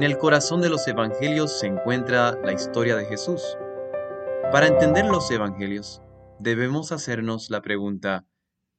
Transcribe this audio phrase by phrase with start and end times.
[0.00, 3.42] En el corazón de los evangelios se encuentra la historia de Jesús.
[4.50, 6.00] Para entender los evangelios,
[6.38, 8.24] debemos hacernos la pregunta,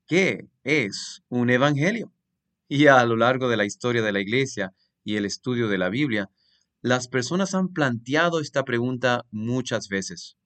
[0.08, 2.12] ¿qué es un evangelio?
[2.68, 5.90] Y a lo largo de la historia de la iglesia y el estudio de la
[5.90, 6.32] Biblia,
[6.82, 10.38] las personas han planteado esta pregunta muchas veces.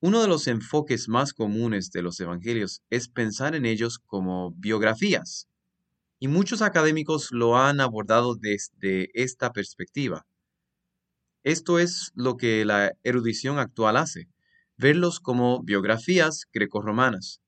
[0.00, 5.48] Uno de los enfoques más comunes de los evangelios es pensar en ellos como biografías,
[6.20, 10.26] y muchos académicos lo han abordado desde esta perspectiva.
[11.42, 14.28] Esto es lo que la erudición actual hace,
[14.76, 17.40] verlos como biografías grecorromanas.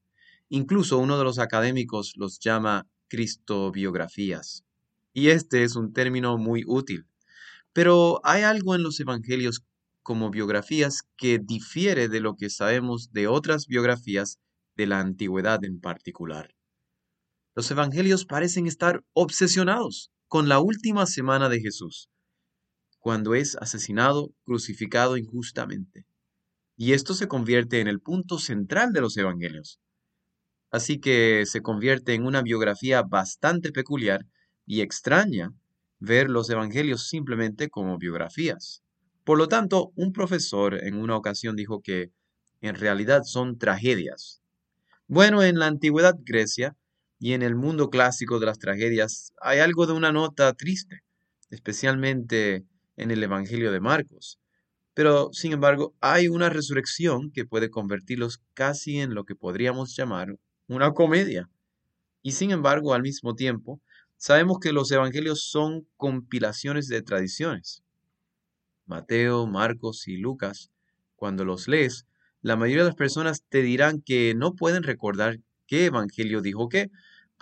[0.48, 4.64] Incluso uno de los académicos los llama cristobiografías.
[5.12, 7.04] Y este es un término muy útil.
[7.74, 9.62] Pero hay algo en los evangelios
[10.02, 14.38] como biografías que difiere de lo que sabemos de otras biografías
[14.76, 16.54] de la antigüedad en particular.
[17.54, 22.08] Los evangelios parecen estar obsesionados con la última semana de Jesús,
[22.98, 26.06] cuando es asesinado, crucificado injustamente.
[26.76, 29.80] Y esto se convierte en el punto central de los evangelios.
[30.70, 34.24] Así que se convierte en una biografía bastante peculiar
[34.64, 35.52] y extraña
[35.98, 38.82] ver los evangelios simplemente como biografías.
[39.24, 42.10] Por lo tanto, un profesor en una ocasión dijo que
[42.62, 44.40] en realidad son tragedias.
[45.06, 46.76] Bueno, en la antigüedad Grecia,
[47.22, 51.04] y en el mundo clásico de las tragedias hay algo de una nota triste,
[51.50, 54.40] especialmente en el Evangelio de Marcos.
[54.92, 60.36] Pero, sin embargo, hay una resurrección que puede convertirlos casi en lo que podríamos llamar
[60.66, 61.48] una comedia.
[62.22, 63.80] Y sin embargo, al mismo tiempo,
[64.16, 67.84] sabemos que los evangelios son compilaciones de tradiciones.
[68.84, 70.72] Mateo, Marcos y Lucas,
[71.14, 72.04] cuando los lees,
[72.40, 76.90] la mayoría de las personas te dirán que no pueden recordar qué evangelio dijo qué,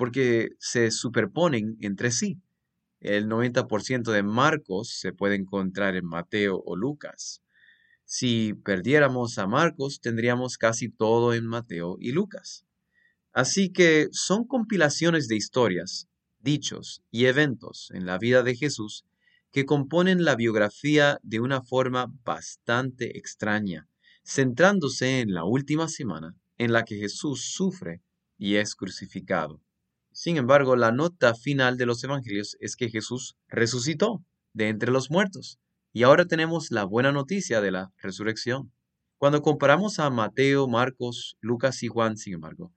[0.00, 2.40] porque se superponen entre sí.
[3.00, 7.42] El 90% de Marcos se puede encontrar en Mateo o Lucas.
[8.06, 12.64] Si perdiéramos a Marcos, tendríamos casi todo en Mateo y Lucas.
[13.34, 16.08] Así que son compilaciones de historias,
[16.39, 19.05] dichos y eventos en la vida de Jesús
[19.52, 23.86] que componen la biografía de una forma bastante extraña,
[24.24, 28.00] centrándose en la última semana en la que Jesús sufre
[28.39, 29.60] y es crucificado.
[30.20, 34.23] Sin embargo, la nota final de los evangelios es que Jesús resucitó
[34.53, 35.58] de entre los muertos.
[35.95, 38.70] Y ahora tenemos la buena noticia de la resurrección.
[39.17, 42.70] Cuando comparamos a Mateo, Marcos, Lucas y Juan, sin embargo,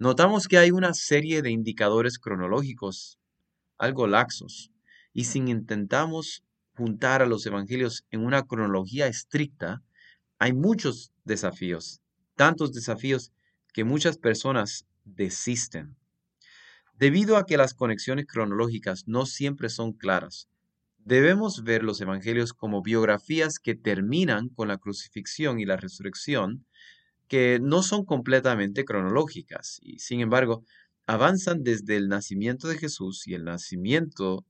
[0.00, 3.20] notamos que hay una serie de indicadores cronológicos
[3.78, 4.72] algo laxos.
[5.12, 6.42] Y si intentamos
[6.74, 9.84] juntar a los evangelios en una cronología estricta,
[10.40, 12.00] hay muchos desafíos,
[12.34, 13.30] tantos desafíos
[13.72, 15.94] que muchas personas desisten.
[16.98, 20.48] Debido a que las conexiones cronológicas no siempre son claras,
[20.96, 26.66] debemos ver los evangelios como biografías que terminan con la crucifixión y la resurrección,
[27.28, 30.64] que no son completamente cronológicas y sin embargo
[31.06, 34.44] avanzan desde el nacimiento de Jesús y el nacimiento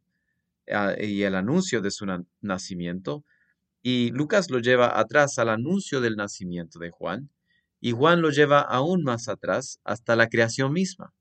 [0.73, 2.07] ah, y el anuncio de su
[2.41, 3.25] nacimiento,
[3.83, 7.29] y Lucas lo lleva atrás al anuncio del nacimiento de Juan,
[7.79, 11.13] y Juan lo lleva aún más atrás hasta la creación misma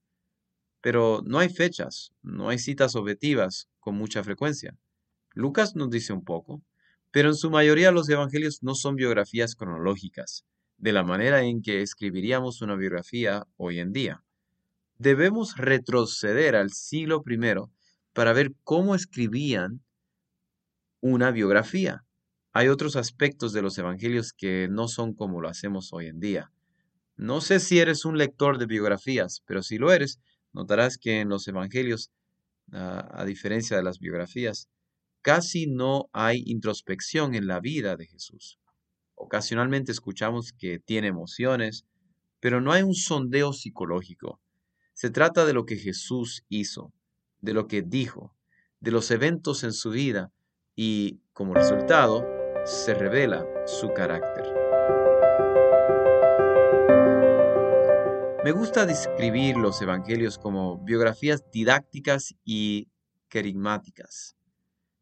[0.88, 4.78] pero no hay fechas, no hay citas objetivas con mucha frecuencia.
[5.34, 6.64] Lucas nos dice un poco,
[7.12, 10.46] pero en su mayoría los evangelios no son biografías cronológicas,
[10.78, 14.24] de la manera en que escribiríamos una biografía hoy en día.
[14.98, 17.38] Debemos retroceder al siglo I
[18.14, 19.82] para ver cómo escribían
[21.02, 22.06] una biografía.
[22.54, 26.54] Hay otros aspectos de los evangelios que no son como lo hacemos hoy en día.
[27.18, 30.22] No sé si eres un lector de biografías, pero si lo eres,
[30.58, 32.10] Notarás que en los evangelios,
[32.72, 34.68] a, diferencia de las biografías,
[35.22, 38.58] casi no hay introspección en la vida de Jesús.
[39.14, 41.86] Ocasionalmente escuchamos que tiene emociones,
[42.40, 44.42] pero no hay un sondeo psicológico.
[44.94, 46.92] Se trata de lo que Jesús hizo,
[47.40, 48.36] de lo que dijo,
[48.80, 50.32] de los eventos en su vida
[50.76, 52.26] y, como resultado,
[52.66, 54.57] se revela su carácter.
[58.48, 62.88] Me gusta describir los evangelios como biografías didácticas y
[63.28, 64.38] querigmáticas.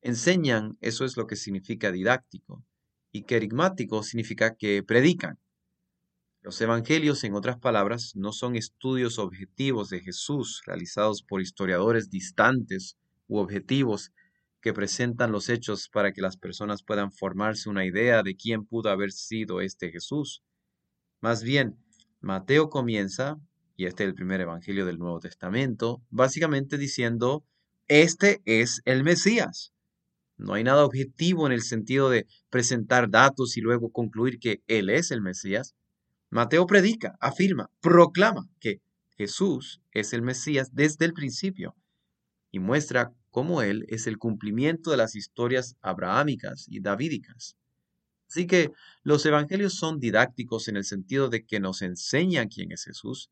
[0.01, 2.65] Enseñan, eso es lo que significa didáctico,
[3.11, 5.37] y querigmático significa que predican.
[6.41, 12.97] Los evangelios, en otras palabras, no son estudios objetivos de Jesús realizados por historiadores distantes
[13.27, 14.11] u objetivos
[14.59, 18.89] que presentan los hechos para que las personas puedan formarse una idea de quién pudo
[18.89, 20.41] haber sido este Jesús.
[21.21, 21.84] Más bien,
[22.25, 23.39] Mateo comienza,
[23.77, 27.45] y este es el primer evangelio del Nuevo Testamento, básicamente diciendo,
[27.87, 29.73] este es el Mesías.
[30.35, 34.89] No hay nada objetivo en el sentido de presentar datos y luego concluir que Él
[34.89, 35.75] es el Mesías.
[36.31, 38.81] Mateo predica, afirma, proclama que
[39.15, 41.75] Jesús es el Mesías desde el principio
[42.49, 47.55] y muestra cómo Él es el cumplimiento de las historias abrahámicas y davídicas.
[48.27, 48.71] Así que
[49.03, 53.29] los evangelios son didácticos en el sentido de que nos enseñan quién es Jesús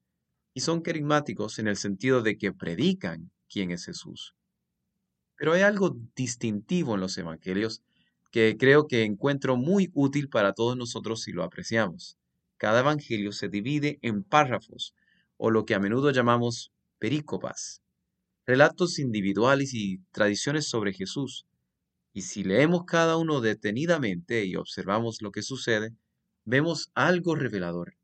[0.54, 4.36] y son carismáticos en el sentido de que predican quién es Jesús.
[5.36, 7.82] Pero hay algo distintivo en los evangelios
[8.32, 12.18] que creo que encuentro muy útil para todos nosotros si lo apreciamos.
[12.58, 14.94] Cada evangelio se divide en párrafos
[15.38, 17.82] o lo que a menudo llamamos perícopas,
[18.46, 21.46] relatos individuales y tradiciones sobre Jesús.
[22.14, 25.96] Y si leemos cada uno detenidamente y observamos lo que sucede,
[26.46, 27.96] vemos algo revelador,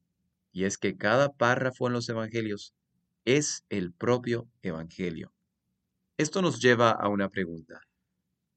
[0.51, 2.73] y es que cada párrafo en los evangelios
[3.25, 5.31] es el propio evangelio.
[6.17, 7.81] Esto nos lleva a una pregunta.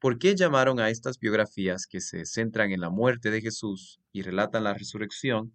[0.01, 4.23] ¿Por qué llamaron a estas biografías que se centran en la muerte de Jesús y
[4.23, 5.53] relatan la resurrección,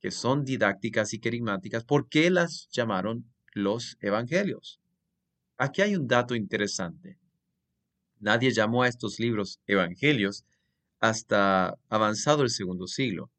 [0.00, 4.80] que son didácticas y querigmáticas, por qué las llamaron los evangelios?
[5.58, 7.18] Aquí hay un dato interesante.
[8.20, 10.44] Nadie llamó a estos libros evangelios
[11.00, 13.30] hasta avanzado el segundo siglo.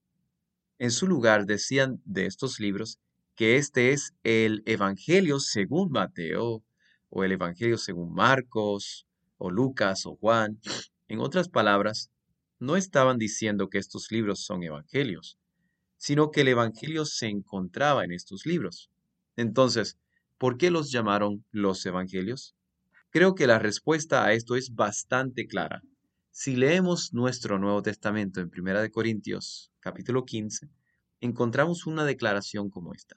[0.77, 2.99] En su lugar decían de estos libros
[3.35, 6.63] que este es el Evangelio según Mateo,
[7.09, 10.59] o el Evangelio según Marcos, o Lucas, o Juan.
[11.07, 12.11] En otras palabras,
[12.59, 15.37] no estaban diciendo que estos libros son evangelios,
[15.97, 18.89] sino que el Evangelio se encontraba en estos libros.
[19.37, 19.97] Entonces,
[20.37, 22.55] ¿por qué los llamaron los evangelios?
[23.11, 25.81] Creo que la respuesta a esto es bastante clara.
[26.29, 30.69] Si leemos nuestro Nuevo Testamento en 1 Corintios capítulo 15,
[31.19, 33.15] encontramos una declaración como esta.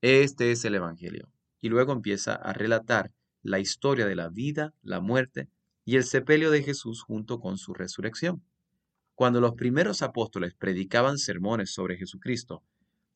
[0.00, 1.30] Este es el Evangelio
[1.60, 5.48] y luego empieza a relatar la historia de la vida, la muerte
[5.84, 8.42] y el sepelio de Jesús junto con su resurrección.
[9.14, 12.64] Cuando los primeros apóstoles predicaban sermones sobre Jesucristo,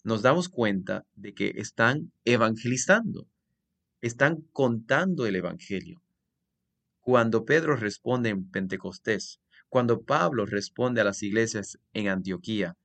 [0.05, 3.27] nos damos cuenta de que están evangelizando,
[4.07, 6.03] están contando el Evangelio.
[7.01, 12.77] Cuando Pedro responde en Pentecostés, cuando Pablo responde a las iglesias en Antioquía,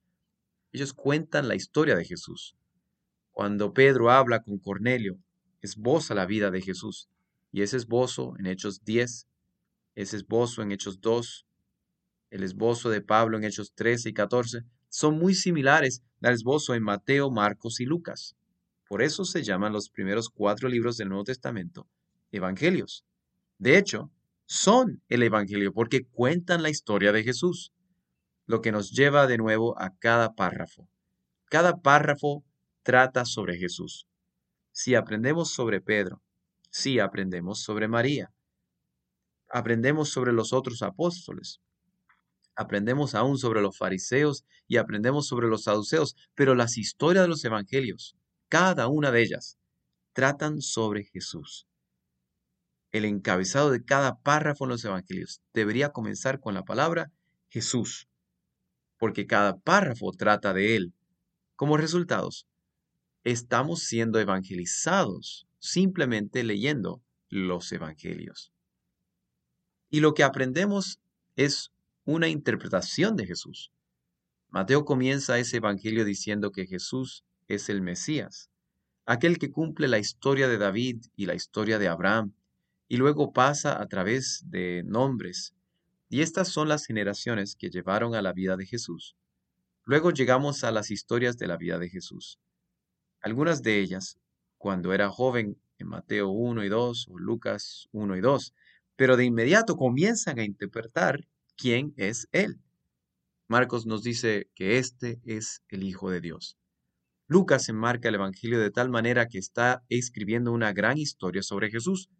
[0.72, 2.56] ellos cuentan la historia de Jesús.
[3.30, 5.18] Cuando Pedro habla con Cornelio,
[5.60, 7.08] esboza la vida de Jesús.
[7.50, 9.26] Y ese esbozo en Hechos 10,
[9.94, 11.46] ese esbozo en Hechos 2,
[12.30, 16.82] el esbozo de Pablo en Hechos 13 y 14, son muy similares al esbozo en
[16.82, 18.36] Mateo, Marcos y Lucas.
[18.92, 21.88] Por eso se llaman los primeros cuatro libros del Nuevo Testamento
[22.30, 23.06] evangelios.
[23.56, 24.10] De hecho,
[24.44, 27.72] son el Evangelio porque cuentan la historia de Jesús,
[28.44, 30.90] lo que nos lleva de nuevo a cada párrafo.
[31.46, 32.44] Cada párrafo
[32.82, 34.06] trata sobre Jesús.
[34.72, 36.20] Si aprendemos sobre Pedro,
[36.68, 38.30] si aprendemos sobre María,
[39.48, 41.62] aprendemos sobre los otros apóstoles,
[42.54, 47.42] aprendemos aún sobre los fariseos y aprendemos sobre los saduceos, pero las historias de los
[47.46, 48.18] evangelios,
[48.52, 49.56] cada una de ellas,
[50.12, 51.66] tratan sobre Jesús.
[52.90, 57.10] El encabezado de cada párrafo en los evangelios debería comenzar con la palabra
[57.48, 58.10] Jesús,
[58.98, 60.92] porque cada párrafo trata de Él.
[61.56, 62.46] Como resultados,
[63.24, 68.52] estamos siendo evangelizados simplemente leyendo los evangelios.
[69.88, 71.00] Y lo que aprendemos
[71.36, 71.72] es
[72.04, 73.72] una interpretación de Jesús.
[74.50, 78.50] Mateo comienza ese evangelio diciendo que Jesús es el Mesías,
[79.06, 82.34] aquel que cumple la historia de David y la historia de Abraham,
[82.88, 85.54] y luego pasa a través de nombres.
[86.08, 89.16] Y estas son las generaciones que llevaron a la vida de Jesús.
[89.84, 92.38] Luego llegamos a las historias de la vida de Jesús.
[93.20, 94.18] Algunas de ellas,
[94.58, 98.54] cuando era joven en Mateo 1 y 2 o Lucas 1 y 2,
[98.96, 102.60] pero de inmediato comienzan a interpretar quién es Él.
[103.48, 106.56] Marcos nos dice que este es el Hijo de Dios.
[107.32, 112.10] Lucas enmarca el Evangelio de tal manera que está escribiendo una gran historia sobre Jesús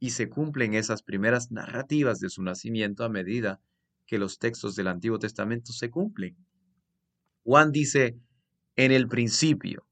[0.00, 3.60] y se cumplen esas primeras narrativas de su nacimiento a medida
[4.06, 6.34] que los textos del Antiguo Testamento se cumplen.
[7.42, 8.16] Juan dice,
[8.76, 9.86] en el principio,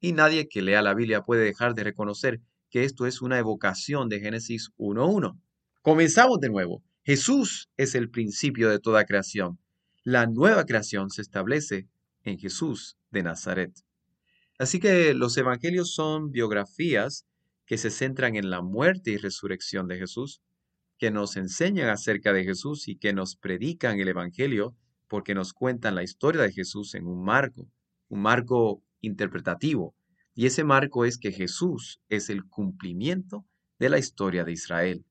[0.00, 4.08] y nadie que lea la Biblia puede dejar de reconocer que esto es una evocación
[4.08, 5.40] de Génesis 1.1.
[5.82, 6.82] Comenzamos de nuevo.
[7.04, 9.60] Jesús es el principio de toda creación.
[10.02, 11.86] La nueva creación se establece
[12.24, 13.85] en Jesús de Nazaret.
[14.58, 17.26] Así que los evangelios son biografías
[17.66, 20.40] que se centran en la muerte y resurrección de Jesús,
[20.98, 24.74] que nos enseñan acerca de Jesús y que nos predican el evangelio
[25.08, 27.68] porque nos cuentan la historia de Jesús en un marco,
[28.08, 29.94] un marco interpretativo.
[30.34, 33.44] Y ese marco es que Jesús es el cumplimiento
[33.78, 35.04] de la historia de Israel.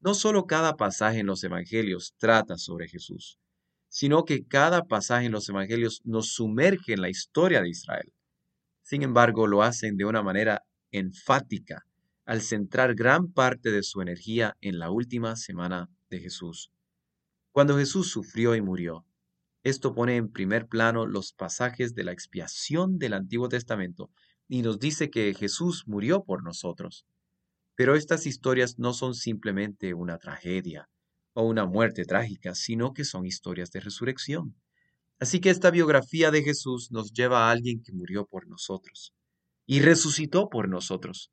[0.00, 3.38] No solo cada pasaje en los Evangelios trata sobre Jesús,
[3.90, 8.12] sino que cada pasaje en los Evangelios nos sumerge en la historia de Israel.
[8.82, 11.84] Sin embargo, lo hacen de una manera enfática
[12.24, 16.70] al centrar gran parte de su energía en la última semana de Jesús.
[17.50, 19.04] Cuando Jesús sufrió y murió,
[19.64, 24.10] esto pone en primer plano los pasajes de la expiación del Antiguo Testamento
[24.46, 27.06] y nos dice que Jesús murió por nosotros.
[27.74, 30.88] Pero estas historias no son simplemente una tragedia
[31.32, 34.54] o una muerte trágica, sino que son historias de resurrección.
[35.18, 39.14] Así que esta biografía de Jesús nos lleva a alguien que murió por nosotros
[39.66, 41.30] y resucitó por nosotros.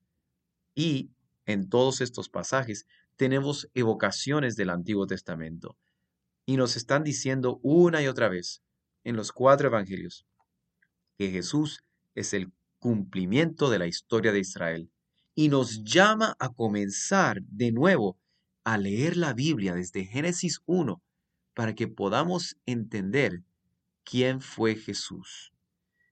[0.75, 1.09] Y
[1.45, 2.85] en todos estos pasajes
[3.15, 5.77] tenemos evocaciones del Antiguo Testamento.
[6.45, 8.61] Y nos están diciendo una y otra vez
[9.03, 10.25] en los cuatro evangelios
[11.17, 11.81] que Jesús
[12.13, 14.91] es el cumplimiento de la historia de Israel
[15.33, 18.17] y nos llama a comenzar de nuevo
[18.67, 21.01] a leer la Biblia desde Génesis 1
[21.53, 23.41] para que podamos entender
[24.03, 25.53] quién fue Jesús.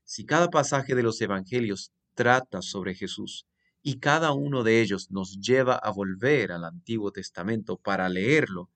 [0.05, 3.45] Si cada pasaje de los evangelios trata sobre Jesús
[3.81, 8.69] y cada uno de ellos nos lleva a volver al Antiguo Testamento para leerlo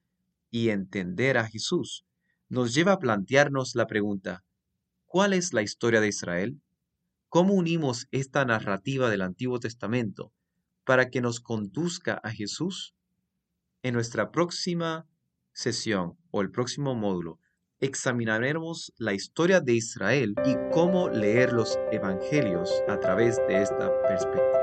[0.52, 2.04] y entender a Jesús,
[2.50, 4.44] nos lleva a plantearnos la pregunta,
[5.06, 6.60] ¿cuál es la historia de Israel?
[7.30, 10.34] ¿Cómo unimos esta narrativa del Antiguo Testamento
[10.84, 12.94] para que nos conduzca a Jesús?
[13.82, 15.08] En nuestra próxima
[15.54, 17.40] sesión o el próximo módulo
[17.80, 24.59] examinaremos la historia de Israel y cómo leer los evangelios a través de esta perspectiva.